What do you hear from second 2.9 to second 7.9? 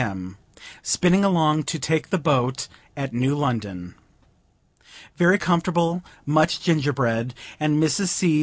at New London. Very comfortable; munch gingerbread, and